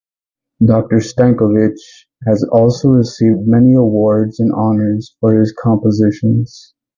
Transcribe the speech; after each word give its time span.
Doctor 0.65 0.95
Stankovych 0.95 1.75
has 2.25 2.43
also 2.51 2.89
received 2.89 3.41
many 3.45 3.75
awards 3.75 4.39
and 4.39 4.51
honours 4.51 5.15
for 5.19 5.37
his 5.39 5.53
compositions. 5.55 6.73